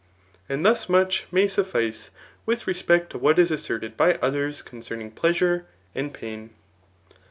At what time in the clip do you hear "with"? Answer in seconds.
2.43-2.65